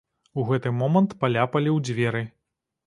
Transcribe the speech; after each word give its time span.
У 0.43 0.45
гэты 0.51 0.69
момант 0.79 1.15
паляпалі 1.25 1.69
ў 1.73 1.79
дзверы. 1.91 2.29